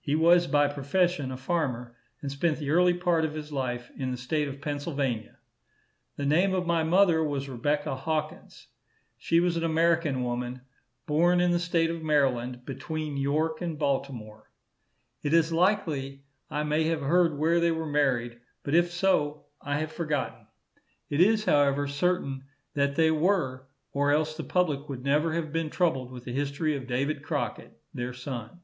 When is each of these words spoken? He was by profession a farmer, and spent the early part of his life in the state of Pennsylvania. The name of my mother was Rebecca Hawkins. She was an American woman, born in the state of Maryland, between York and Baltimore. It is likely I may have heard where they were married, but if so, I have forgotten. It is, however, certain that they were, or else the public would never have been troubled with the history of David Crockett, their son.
He 0.00 0.14
was 0.14 0.46
by 0.46 0.68
profession 0.68 1.32
a 1.32 1.36
farmer, 1.36 1.96
and 2.22 2.30
spent 2.30 2.58
the 2.58 2.70
early 2.70 2.94
part 2.94 3.24
of 3.24 3.34
his 3.34 3.50
life 3.50 3.90
in 3.96 4.12
the 4.12 4.16
state 4.16 4.46
of 4.46 4.60
Pennsylvania. 4.60 5.38
The 6.14 6.24
name 6.24 6.54
of 6.54 6.68
my 6.68 6.84
mother 6.84 7.24
was 7.24 7.48
Rebecca 7.48 7.96
Hawkins. 7.96 8.68
She 9.18 9.40
was 9.40 9.56
an 9.56 9.64
American 9.64 10.22
woman, 10.22 10.60
born 11.06 11.40
in 11.40 11.50
the 11.50 11.58
state 11.58 11.90
of 11.90 12.00
Maryland, 12.00 12.64
between 12.64 13.16
York 13.16 13.60
and 13.60 13.76
Baltimore. 13.76 14.52
It 15.24 15.34
is 15.34 15.52
likely 15.52 16.22
I 16.48 16.62
may 16.62 16.84
have 16.84 17.00
heard 17.02 17.36
where 17.36 17.58
they 17.58 17.72
were 17.72 17.86
married, 17.88 18.38
but 18.62 18.72
if 18.76 18.92
so, 18.92 19.46
I 19.60 19.78
have 19.80 19.90
forgotten. 19.90 20.46
It 21.10 21.20
is, 21.20 21.44
however, 21.44 21.88
certain 21.88 22.44
that 22.74 22.94
they 22.94 23.10
were, 23.10 23.66
or 23.90 24.12
else 24.12 24.36
the 24.36 24.44
public 24.44 24.88
would 24.88 25.02
never 25.02 25.32
have 25.32 25.52
been 25.52 25.70
troubled 25.70 26.12
with 26.12 26.22
the 26.22 26.32
history 26.32 26.76
of 26.76 26.86
David 26.86 27.24
Crockett, 27.24 27.76
their 27.92 28.12
son. 28.12 28.60